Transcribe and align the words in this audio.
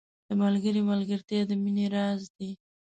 •د 0.27 0.29
ملګري 0.41 0.81
ملګرتیا 0.91 1.41
د 1.49 1.51
مینې 1.63 1.85
راز 1.95 2.21
دی. 2.37 2.51